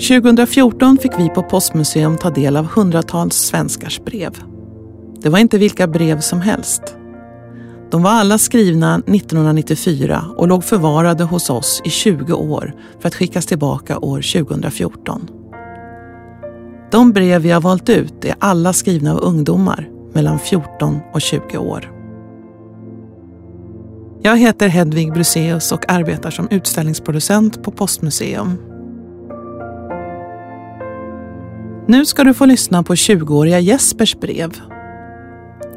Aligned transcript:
2014 0.00 0.98
fick 0.98 1.12
vi 1.18 1.28
på 1.28 1.42
Postmuseum 1.42 2.18
ta 2.18 2.30
del 2.30 2.56
av 2.56 2.66
hundratals 2.66 3.36
svenskars 3.36 4.00
brev. 4.04 4.42
Det 5.22 5.28
var 5.28 5.38
inte 5.38 5.58
vilka 5.58 5.86
brev 5.86 6.20
som 6.20 6.40
helst. 6.40 6.82
De 7.90 8.02
var 8.02 8.10
alla 8.10 8.38
skrivna 8.38 8.94
1994 8.94 10.24
och 10.36 10.48
låg 10.48 10.64
förvarade 10.64 11.24
hos 11.24 11.50
oss 11.50 11.82
i 11.84 11.90
20 11.90 12.32
år 12.32 12.74
för 13.00 13.08
att 13.08 13.14
skickas 13.14 13.46
tillbaka 13.46 13.98
år 13.98 14.44
2014. 14.44 15.30
De 16.90 17.12
brev 17.12 17.42
vi 17.42 17.50
har 17.50 17.60
valt 17.60 17.88
ut 17.88 18.24
är 18.24 18.34
alla 18.38 18.72
skrivna 18.72 19.12
av 19.12 19.20
ungdomar 19.20 19.88
mellan 20.12 20.38
14 20.38 21.00
och 21.12 21.20
20 21.20 21.58
år. 21.58 21.92
Jag 24.22 24.36
heter 24.36 24.68
Hedvig 24.68 25.12
Bruseus 25.12 25.72
och 25.72 25.90
arbetar 25.92 26.30
som 26.30 26.48
utställningsproducent 26.50 27.62
på 27.62 27.70
Postmuseum. 27.70 28.69
Nu 31.90 32.06
ska 32.06 32.24
du 32.24 32.34
få 32.34 32.46
lyssna 32.46 32.82
på 32.82 32.94
20-åriga 32.94 33.60
Jespers 33.60 34.16
brev. 34.20 34.60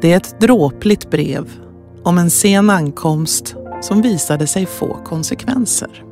Det 0.00 0.12
är 0.12 0.16
ett 0.16 0.40
dråpligt 0.40 1.10
brev 1.10 1.50
om 2.02 2.18
en 2.18 2.30
sen 2.30 2.70
ankomst 2.70 3.54
som 3.82 4.02
visade 4.02 4.46
sig 4.46 4.66
få 4.66 4.98
konsekvenser. 5.04 6.04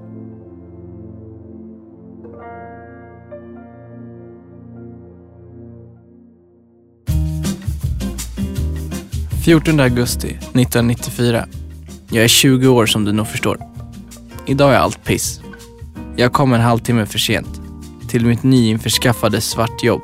14 9.45 9.81
augusti 9.81 10.29
1994. 10.29 11.47
Jag 12.11 12.25
är 12.25 12.29
20 12.29 12.69
år 12.69 12.87
som 12.87 13.05
du 13.05 13.13
nog 13.13 13.27
förstår. 13.27 13.59
Idag 14.47 14.75
är 14.75 14.79
allt 14.79 15.05
piss. 15.05 15.41
Jag 16.17 16.33
kom 16.33 16.53
en 16.53 16.61
halvtimme 16.61 17.07
för 17.07 17.19
sent 17.19 17.62
till 18.13 18.27
mitt 18.27 18.43
nyinförskaffade 18.43 19.41
svartjobb. 19.41 20.03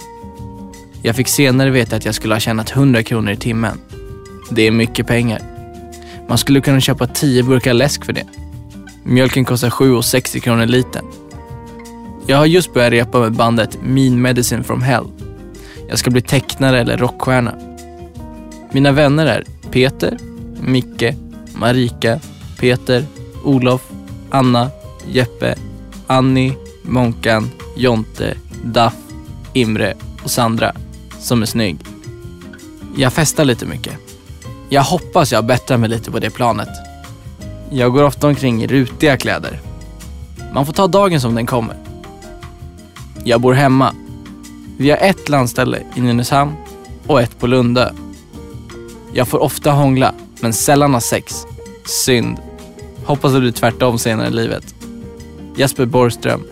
Jag 1.02 1.16
fick 1.16 1.28
senare 1.28 1.70
veta 1.70 1.96
att 1.96 2.04
jag 2.04 2.14
skulle 2.14 2.34
ha 2.34 2.40
tjänat 2.40 2.76
100 2.76 3.02
kronor 3.02 3.32
i 3.32 3.36
timmen. 3.36 3.80
Det 4.50 4.66
är 4.66 4.70
mycket 4.70 5.06
pengar. 5.06 5.42
Man 6.28 6.38
skulle 6.38 6.60
kunna 6.60 6.80
köpa 6.80 7.06
10 7.06 7.42
burkar 7.42 7.74
läsk 7.74 8.04
för 8.04 8.12
det. 8.12 8.26
Mjölken 9.04 9.44
kostar 9.44 9.70
7,60 9.70 10.40
kronor 10.40 10.66
litern. 10.66 11.04
Jag 12.26 12.36
har 12.36 12.46
just 12.46 12.74
börjat 12.74 12.92
repa 12.92 13.20
med 13.20 13.32
bandet 13.32 13.78
Mean 13.82 14.22
Medicine 14.22 14.64
from 14.64 14.82
Hell. 14.82 15.06
Jag 15.88 15.98
ska 15.98 16.10
bli 16.10 16.20
tecknare 16.20 16.80
eller 16.80 16.96
rockstjärna. 16.96 17.54
Mina 18.72 18.92
vänner 18.92 19.26
är 19.26 19.44
Peter, 19.70 20.18
Micke, 20.60 21.14
Marika, 21.54 22.20
Peter, 22.60 23.04
Olof, 23.44 23.90
Anna, 24.30 24.70
Jeppe, 25.06 25.54
Annie, 26.06 26.54
Monkan, 26.82 27.50
Jonte, 27.78 28.36
Daff, 28.64 28.94
Imre 29.52 29.94
och 30.24 30.30
Sandra 30.30 30.72
som 31.20 31.42
är 31.42 31.46
snygg. 31.46 31.78
Jag 32.96 33.12
festar 33.12 33.44
lite 33.44 33.66
mycket. 33.66 33.92
Jag 34.68 34.82
hoppas 34.82 35.32
jag 35.32 35.46
bättrar 35.46 35.78
mig 35.78 35.88
lite 35.88 36.10
på 36.10 36.18
det 36.18 36.30
planet. 36.30 36.68
Jag 37.70 37.92
går 37.92 38.02
ofta 38.02 38.26
omkring 38.26 38.62
i 38.62 38.66
rutiga 38.66 39.16
kläder. 39.16 39.60
Man 40.54 40.66
får 40.66 40.72
ta 40.72 40.86
dagen 40.86 41.20
som 41.20 41.34
den 41.34 41.46
kommer. 41.46 41.76
Jag 43.24 43.40
bor 43.40 43.52
hemma. 43.52 43.94
Vi 44.78 44.90
har 44.90 44.98
ett 44.98 45.28
landställe 45.28 45.82
i 45.94 46.00
Nynäshamn 46.00 46.52
och 47.06 47.20
ett 47.20 47.38
på 47.38 47.46
Lundö. 47.46 47.90
Jag 49.12 49.28
får 49.28 49.38
ofta 49.38 49.70
hångla, 49.70 50.14
men 50.40 50.52
sällan 50.52 50.94
ha 50.94 51.00
sex. 51.00 51.46
Synd. 51.84 52.38
Hoppas 53.04 53.32
det 53.32 53.40
blir 53.40 53.52
tvärtom 53.52 53.98
senare 53.98 54.28
i 54.28 54.30
livet. 54.30 54.74
Jesper 55.56 55.86
Borgström. 55.86 56.42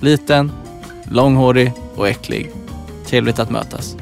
Liten, 0.00 0.52
långhårig 1.10 1.72
och 1.94 2.08
äcklig. 2.08 2.50
Trevligt 3.06 3.38
att 3.38 3.50
mötas. 3.50 3.96